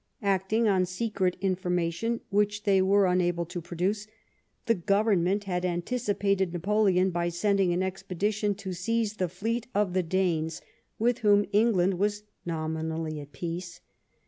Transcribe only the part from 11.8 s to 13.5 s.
was nominally at